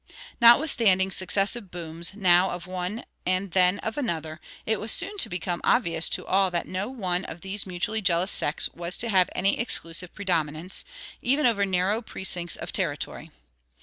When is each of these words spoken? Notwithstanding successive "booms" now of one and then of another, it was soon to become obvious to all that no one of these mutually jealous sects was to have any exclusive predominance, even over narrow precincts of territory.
Notwithstanding 0.41 1.11
successive 1.11 1.69
"booms" 1.69 2.15
now 2.15 2.49
of 2.49 2.65
one 2.65 3.05
and 3.23 3.51
then 3.51 3.77
of 3.81 3.99
another, 3.99 4.39
it 4.65 4.79
was 4.79 4.91
soon 4.91 5.15
to 5.19 5.29
become 5.29 5.61
obvious 5.63 6.09
to 6.09 6.25
all 6.25 6.49
that 6.49 6.67
no 6.67 6.89
one 6.89 7.23
of 7.25 7.41
these 7.41 7.67
mutually 7.67 8.01
jealous 8.01 8.31
sects 8.31 8.67
was 8.69 8.97
to 8.97 9.09
have 9.09 9.29
any 9.35 9.59
exclusive 9.59 10.11
predominance, 10.15 10.83
even 11.21 11.45
over 11.45 11.67
narrow 11.67 12.01
precincts 12.01 12.55
of 12.55 12.71
territory. 12.71 13.29